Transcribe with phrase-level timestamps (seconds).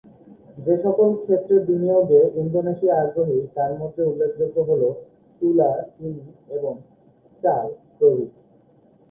[0.57, 4.83] যেসকল ক্ষেত্রে বিনিয়োগে ইন্দোনেশিয়া আগ্রহী তার মধ্যে উল্লেখযোগ্য হল
[5.41, 6.23] তুলা, চিনি
[6.49, 6.73] এবং
[7.43, 7.65] চাল
[7.97, 8.39] প্রভৃতি।